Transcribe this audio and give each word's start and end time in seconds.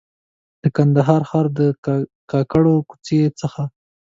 د 0.61 0.63
کندهار 0.75 1.21
ښار 1.29 1.45
د 1.57 1.59
کاکړو 2.31 2.75
کوڅې 2.89 3.19
څخه. 3.39 3.63